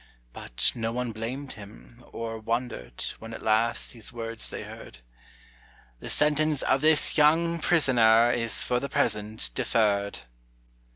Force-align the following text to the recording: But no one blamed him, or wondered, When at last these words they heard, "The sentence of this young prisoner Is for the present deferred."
But 0.33 0.71
no 0.73 0.91
one 0.91 1.11
blamed 1.11 1.53
him, 1.53 2.03
or 2.11 2.39
wondered, 2.39 3.03
When 3.19 3.35
at 3.35 3.43
last 3.43 3.93
these 3.93 4.11
words 4.11 4.49
they 4.49 4.63
heard, 4.63 4.97
"The 5.99 6.09
sentence 6.09 6.63
of 6.63 6.81
this 6.81 7.19
young 7.19 7.59
prisoner 7.59 8.31
Is 8.31 8.63
for 8.63 8.79
the 8.79 8.89
present 8.89 9.51
deferred." 9.53 10.21